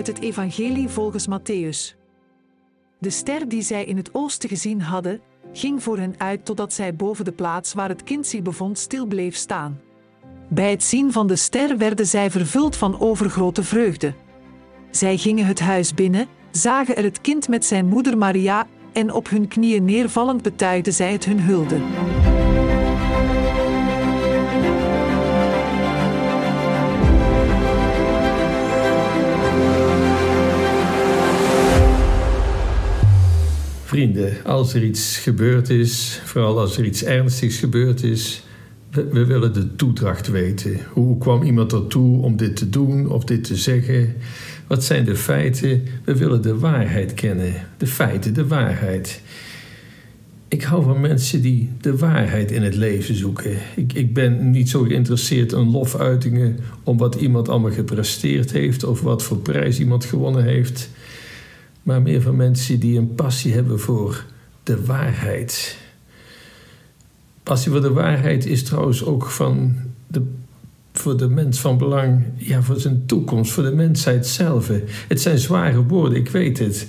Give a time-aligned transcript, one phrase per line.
[0.00, 1.96] uit het Evangelie volgens Matthäus.
[2.98, 5.20] De ster die zij in het oosten gezien hadden,
[5.52, 9.06] ging voor hen uit totdat zij boven de plaats waar het kind zich bevond stil
[9.06, 9.80] bleef staan.
[10.48, 14.14] Bij het zien van de ster werden zij vervuld van overgrote vreugde.
[14.90, 19.28] Zij gingen het huis binnen, zagen er het kind met zijn moeder Maria en op
[19.28, 21.78] hun knieën neervallend betuigden zij het hun hulde.
[33.90, 38.42] Vrienden, als er iets gebeurd is, vooral als er iets ernstigs gebeurd is,
[38.90, 40.80] we, we, willen de toedracht weten.
[40.92, 44.14] Hoe kwam iemand ertoe om dit te doen of dit te zeggen?
[44.66, 45.82] Wat zijn de feiten?
[46.04, 47.54] We willen de waarheid kennen.
[47.76, 49.20] De feiten, de waarheid.
[50.48, 53.56] Ik hou van mensen die de waarheid in het leven zoeken.
[53.76, 59.00] Ik, ik ben niet zo geïnteresseerd in lofuitingen om wat iemand allemaal gepresteerd heeft of
[59.00, 60.90] wat voor prijs iemand gewonnen heeft
[61.82, 64.24] maar meer van mensen die een passie hebben voor
[64.62, 65.78] de waarheid.
[67.42, 70.22] Passie voor de waarheid is trouwens ook van de,
[70.92, 74.70] voor de mens van belang, ja, voor zijn toekomst, voor de mensheid zelf.
[75.08, 76.88] Het zijn zware woorden, ik weet het.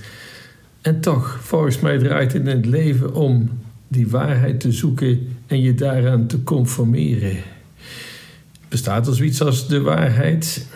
[0.82, 3.50] En toch, volgens mij draait het in het leven om
[3.88, 7.38] die waarheid te zoeken en je daaraan te conformeren.
[8.70, 10.68] Bestaat er zoiets als de waarheid?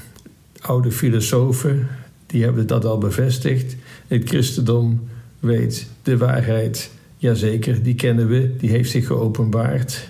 [0.62, 1.88] Oude filosofen,
[2.26, 3.76] die hebben dat al bevestigd.
[4.08, 5.08] Het christendom
[5.40, 6.92] weet de waarheid.
[7.18, 10.10] Jazeker, die kennen we, die heeft zich geopenbaard.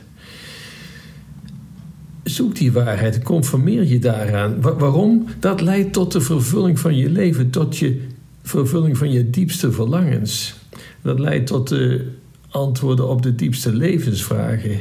[2.24, 4.62] Zoek die waarheid, conformeer je daaraan.
[4.62, 5.26] waarom?
[5.40, 8.02] Dat leidt tot de vervulling van je leven, tot je
[8.44, 10.56] vervulling van je diepste verlangens.
[11.02, 12.12] Dat leidt tot de
[12.50, 14.80] antwoorden op de diepste levensvragen.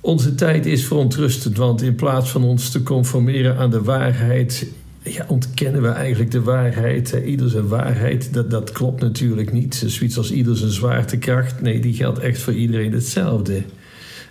[0.00, 4.66] Onze tijd is verontrustend, want in plaats van ons te conformeren aan de waarheid,
[5.12, 7.16] ja, ontkennen we eigenlijk de waarheid.
[7.24, 9.84] Ieder zijn waarheid, dat, dat klopt natuurlijk niet.
[9.86, 11.60] Zoiets als ieder zijn zwaartekracht.
[11.60, 13.62] Nee, die geldt echt voor iedereen hetzelfde.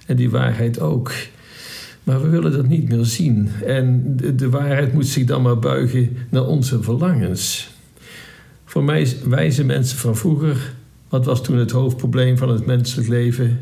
[0.06, 1.12] En die waarheid ook.
[2.04, 3.50] Maar we willen dat niet meer zien.
[3.66, 7.70] En de, de waarheid moet zich dan maar buigen naar onze verlangens.
[8.66, 10.74] Voor mij, wijze mensen van vroeger,
[11.10, 13.60] wat was toen het hoofdprobleem van het menselijk leven?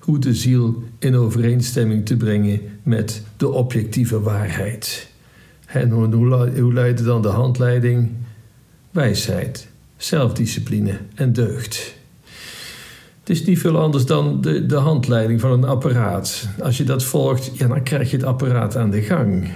[0.00, 5.11] Hoe de ziel in overeenstemming te brengen met de objectieve waarheid.
[5.72, 8.10] En hoe, leidde dan de handleiding?
[8.90, 11.94] Wijsheid, zelfdiscipline en deugd.
[13.20, 16.48] Het is niet veel anders dan de, de handleiding van een apparaat.
[16.62, 19.48] Als je dat volgt, ja, dan krijg je het apparaat aan de gang.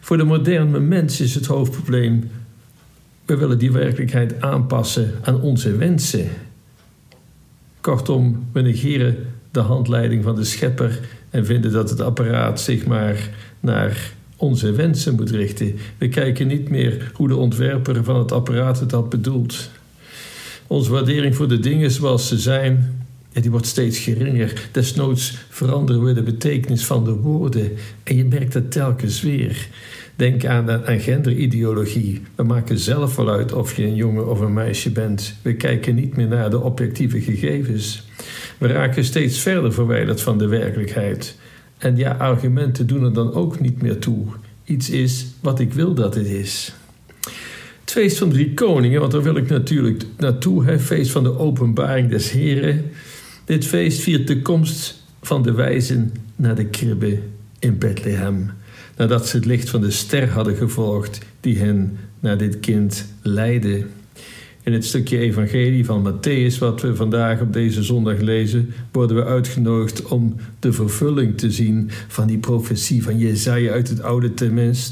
[0.00, 2.30] Voor de moderne mens is het hoofdprobleem:
[3.24, 6.28] we willen die werkelijkheid aanpassen aan onze wensen.
[7.80, 9.16] Kortom, we negeren
[9.50, 11.00] de handleiding van de schepper
[11.30, 15.76] en vinden dat het apparaat zich maar naar onze wensen moet richten.
[15.98, 19.70] We kijken niet meer hoe de ontwerper van het apparaat het had bedoeld.
[20.66, 24.68] Onze waardering voor de dingen zoals ze zijn, die wordt steeds geringer.
[24.72, 29.68] Desnoods veranderen we de betekenis van de woorden en je merkt het telkens weer.
[30.16, 32.22] Denk aan, aan genderideologie.
[32.34, 35.34] We maken zelf wel uit of je een jongen of een meisje bent.
[35.42, 38.06] We kijken niet meer naar de objectieve gegevens.
[38.58, 41.36] We raken steeds verder verwijderd van de werkelijkheid.
[41.78, 44.24] En ja, argumenten doen er dan ook niet meer toe.
[44.64, 46.74] Iets is wat ik wil dat het is.
[47.80, 50.64] Het feest van drie koningen, want daar wil ik natuurlijk naartoe.
[50.64, 52.84] Het feest van de openbaring des Heren.
[53.44, 57.18] Dit feest viert de komst van de wijzen naar de kribbe
[57.58, 58.50] in Bethlehem.
[58.96, 63.86] Nadat ze het licht van de ster hadden gevolgd die hen naar dit kind leidde.
[64.66, 69.24] In het stukje Evangelie van Matthäus, wat we vandaag op deze zondag lezen, worden we
[69.24, 74.34] uitgenodigd om de vervulling te zien van die profetie van Jezaja uit het Oude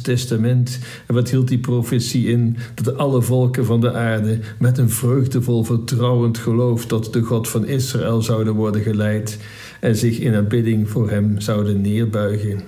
[0.03, 0.79] Testament.
[1.07, 2.57] En wat hield die profetie in?
[2.75, 7.67] Dat alle volken van de aarde met een vreugdevol vertrouwend geloof tot de God van
[7.67, 9.39] Israël zouden worden geleid
[9.81, 12.63] en zich in aanbidding voor hem zouden neerbuigen.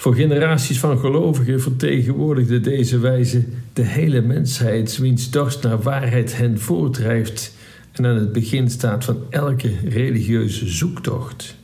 [0.00, 6.60] Voor generaties van gelovigen vertegenwoordigde deze wijze de hele mensheid, wiens dorst naar waarheid hen
[6.60, 7.54] voortdrijft
[7.92, 11.56] en aan het begin staat van elke religieuze zoektocht.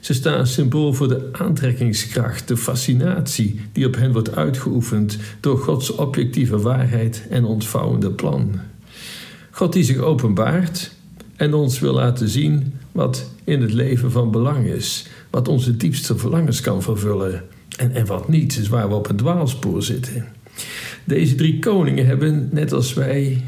[0.00, 5.90] Ze staan symbool voor de aantrekkingskracht, de fascinatie die op hen wordt uitgeoefend door Gods
[5.90, 8.60] objectieve waarheid en ontvouwende plan.
[9.50, 10.90] God die zich openbaart
[11.40, 16.16] en ons wil laten zien wat in het leven van belang is, wat onze diepste
[16.18, 17.42] verlangens kan vervullen
[17.76, 20.26] en, en wat niet, is waar we op een dwaalspoor zitten.
[21.04, 23.44] Deze drie koningen hebben, net als wij,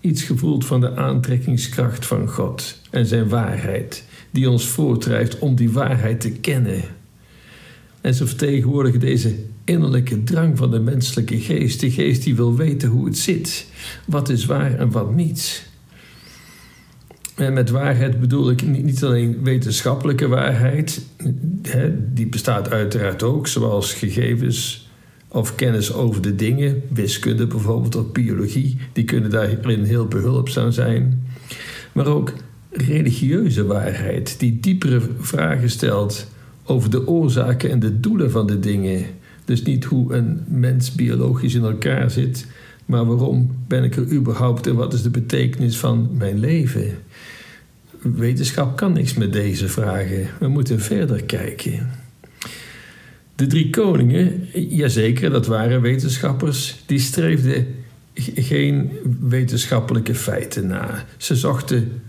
[0.00, 5.70] iets gevoeld van de aantrekkingskracht van God en zijn waarheid, die ons voortdrijft om die
[5.70, 6.82] waarheid te kennen.
[8.00, 9.34] En ze vertegenwoordigen deze
[9.64, 11.80] innerlijke drang van de menselijke geest.
[11.80, 13.66] De geest die wil weten hoe het zit.
[14.06, 15.65] Wat is waar en wat niet.
[17.36, 21.06] En met waarheid bedoel ik niet alleen wetenschappelijke waarheid,
[22.12, 24.88] die bestaat uiteraard ook, zoals gegevens
[25.28, 31.26] of kennis over de dingen, wiskunde bijvoorbeeld of biologie, die kunnen daarin heel behulpzaam zijn.
[31.92, 32.32] Maar ook
[32.70, 36.30] religieuze waarheid, die diepere vragen stelt
[36.64, 39.04] over de oorzaken en de doelen van de dingen.
[39.44, 42.46] Dus niet hoe een mens biologisch in elkaar zit,
[42.86, 46.98] maar waarom ben ik er überhaupt en wat is de betekenis van mijn leven?
[48.00, 50.28] Wetenschap kan niks met deze vragen.
[50.38, 51.90] We moeten verder kijken.
[53.34, 57.66] De drie koningen, jazeker, dat waren wetenschappers, die streefden
[58.34, 58.90] geen
[59.20, 61.04] wetenschappelijke feiten na.
[61.16, 62.02] Ze zochten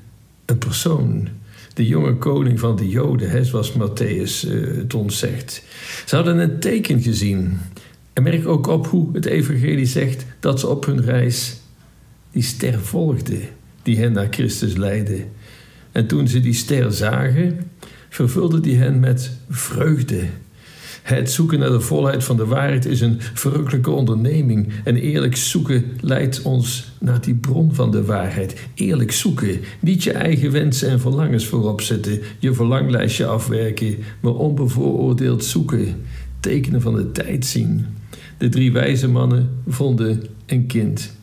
[0.45, 1.27] een persoon.
[1.73, 5.63] De jonge koning van de Joden, hè, zoals Matthäus uh, het ons zegt.
[6.05, 7.59] Ze hadden een teken gezien.
[8.17, 11.57] En merk ook op hoe het evangelie zegt dat ze op hun reis
[12.31, 13.41] die ster volgden,
[13.81, 15.25] die hen naar Christus leidde.
[15.91, 17.71] En toen ze die ster zagen,
[18.09, 20.23] vervulde die hen met vreugde.
[21.03, 24.69] Het zoeken naar de volheid van de waarheid is een verrukkelijke onderneming.
[24.83, 28.67] En eerlijk zoeken leidt ons naar die bron van de waarheid.
[28.73, 35.43] Eerlijk zoeken, niet je eigen wensen en verlangens voorop zetten, je verlanglijstje afwerken, maar onbevooroordeeld
[35.43, 35.95] zoeken,
[36.39, 37.85] tekenen van de tijd zien.
[38.37, 41.13] De drie wijze mannen vonden een kind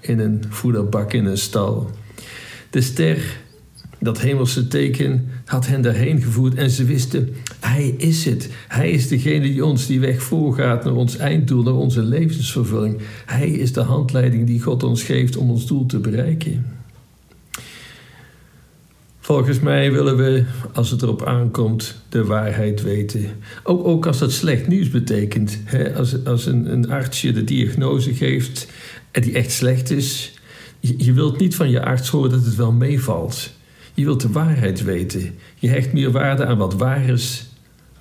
[0.00, 1.90] in een voederbak in een stal.
[2.70, 3.40] De ster
[4.02, 7.28] dat hemelse teken had hen daarheen gevoerd en ze wisten,
[7.60, 8.50] Hij is het.
[8.68, 13.00] Hij is degene die ons die weg voorgaat naar ons einddoel, naar onze levensvervulling.
[13.26, 16.81] Hij is de handleiding die God ons geeft om ons doel te bereiken.
[19.24, 23.30] Volgens mij willen we, als het erop aankomt, de waarheid weten.
[23.62, 25.58] Ook, ook als dat slecht nieuws betekent.
[25.64, 25.94] Hè?
[25.94, 28.68] Als, als een, een arts je de diagnose geeft
[29.10, 30.38] en die echt slecht is.
[30.80, 33.50] Je, je wilt niet van je arts horen dat het wel meevalt.
[33.94, 35.34] Je wilt de waarheid weten.
[35.58, 37.46] Je hecht meer waarde aan wat waar is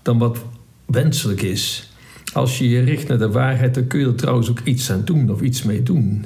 [0.01, 0.43] dan wat
[0.85, 1.89] wenselijk is.
[2.33, 5.05] Als je je richt naar de waarheid, dan kun je er trouwens ook iets aan
[5.05, 6.25] doen of iets mee doen.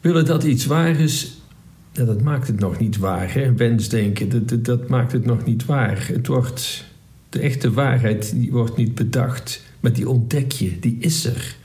[0.00, 1.35] Willen dat iets waar is,
[1.96, 3.34] ja, dat maakt het nog niet waar.
[3.34, 3.54] Hè?
[3.54, 6.08] Wensdenken, dat, dat, maakt het nog niet waar.
[6.12, 6.84] Het wordt,
[7.28, 11.56] de echte waarheid die wordt niet bedacht, maar die ontdek je, die is er.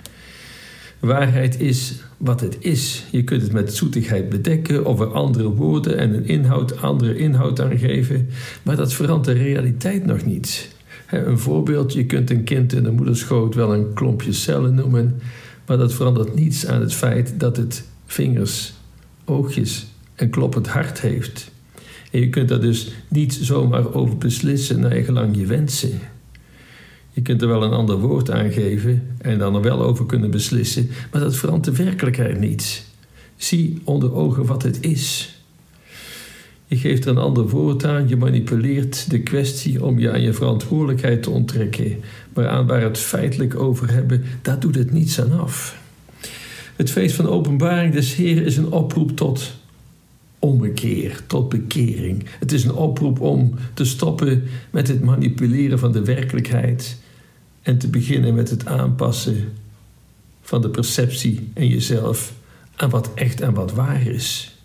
[0.99, 3.05] Waarheid is wat het is.
[3.11, 7.61] Je kunt het met zoetigheid bedekken of er andere woorden en een inhoud, andere inhoud
[7.61, 8.29] aan geven,
[8.63, 10.75] maar dat verandert de realiteit nog niet.
[11.09, 15.21] Een voorbeeld, je kunt een kind in de moederschoot wel een klompje cellen noemen,
[15.65, 18.73] maar dat verandert niets aan het feit dat het vingers,
[19.25, 21.51] oogjes en kloppend hart heeft.
[22.11, 25.99] En je kunt daar dus niet zomaar over beslissen naar gelang je wensen.
[27.13, 30.31] Je kunt er wel een ander woord aan geven en dan er wel over kunnen
[30.31, 32.85] beslissen, maar dat verandert de werkelijkheid niet.
[33.35, 35.35] Zie onder ogen wat het is.
[36.65, 40.33] Je geeft er een ander woord aan, je manipuleert de kwestie om je aan je
[40.33, 41.97] verantwoordelijkheid te onttrekken,
[42.33, 45.79] maar aan waar het feitelijk over hebben, daar doet het niets aan af.
[46.75, 49.53] Het feest van openbaring des Heren is een oproep tot
[50.41, 52.25] ommekeer, tot bekering.
[52.39, 56.97] Het is een oproep om te stoppen met het manipuleren van de werkelijkheid
[57.61, 59.53] en te beginnen met het aanpassen
[60.41, 62.33] van de perceptie en jezelf
[62.75, 64.57] aan wat echt en wat waar is.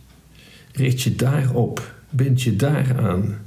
[0.72, 3.38] Richt je daarop, bind je daaraan.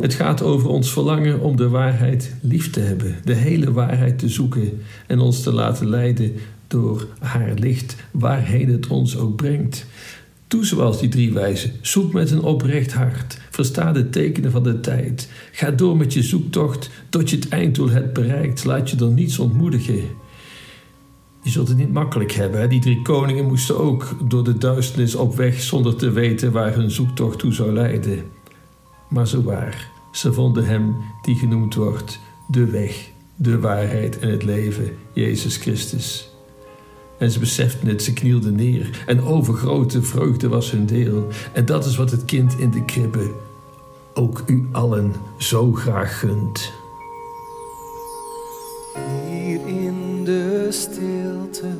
[0.00, 4.28] Het gaat over ons verlangen om de waarheid lief te hebben, de hele waarheid te
[4.28, 6.32] zoeken en ons te laten leiden
[6.66, 9.86] door haar licht, waarheen het ons ook brengt.
[10.52, 11.72] Doe zoals die drie wijzen.
[11.80, 13.38] Zoek met een oprecht hart.
[13.50, 15.28] Versta de tekenen van de tijd.
[15.52, 18.64] Ga door met je zoektocht tot je het einddoel hebt bereikt.
[18.64, 20.04] Laat je door niets ontmoedigen.
[21.42, 22.68] Je zult het niet makkelijk hebben.
[22.68, 26.90] Die drie koningen moesten ook door de duisternis op weg zonder te weten waar hun
[26.90, 28.22] zoektocht toe zou leiden.
[29.08, 29.90] Maar zo waar.
[30.12, 32.18] Ze vonden hem die genoemd wordt
[32.48, 36.31] de weg, de waarheid en het leven, Jezus Christus.
[37.22, 39.04] En ze beseften het, ze knielden neer.
[39.06, 41.26] En overgrote vreugde was hun deel.
[41.52, 43.30] En dat is wat het kind in de kribbe
[44.14, 46.72] ook u allen zo graag gunt.
[49.28, 51.70] Hier in de stilte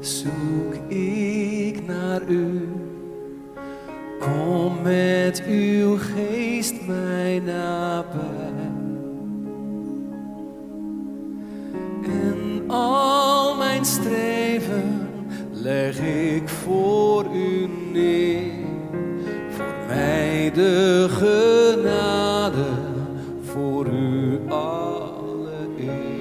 [0.00, 2.68] zoek ik naar u.
[4.20, 8.05] Kom met uw geest mij nabij.
[15.66, 18.52] leg ik voor u neer.
[19.50, 22.66] Voor mij de genade,
[23.42, 26.14] voor u alle eer.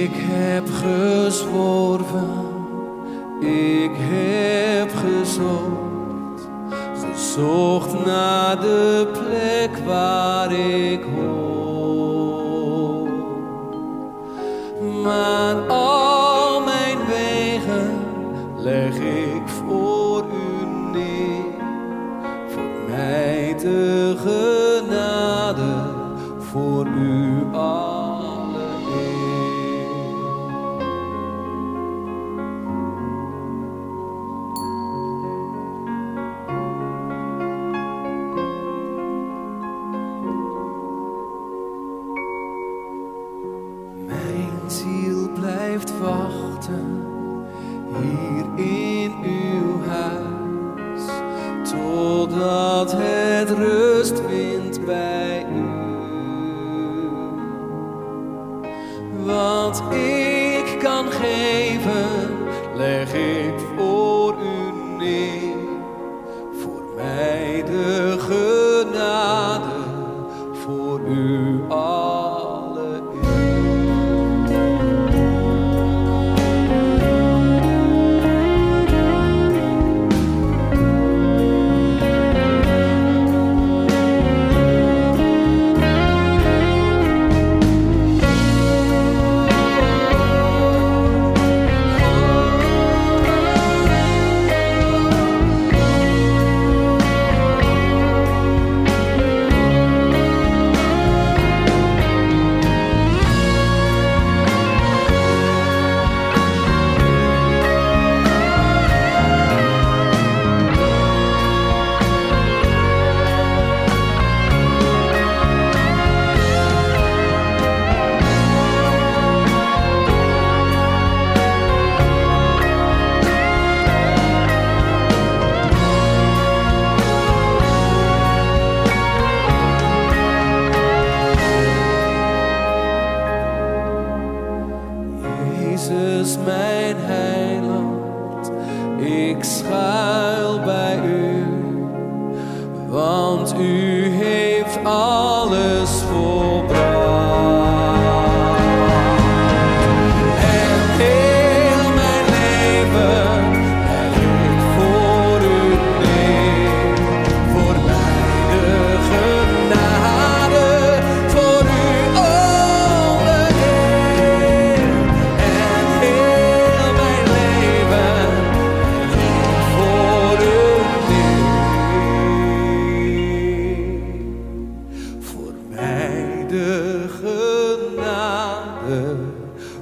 [0.00, 2.41] Ik heb gezworven
[3.42, 3.72] alleen.
[5.22, 6.48] gezocht,
[6.94, 13.08] gezocht naar de plek waar ik hoor.
[15.02, 17.90] Maar al mijn wegen
[18.56, 21.44] leg ik voor u neer,
[22.48, 25.72] voor mij de genade,
[26.38, 28.11] voor u alle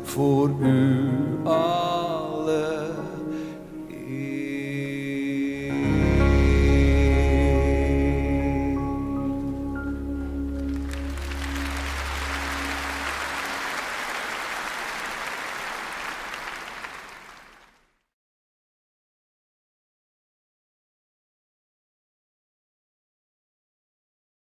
[0.03, 1.09] voor u.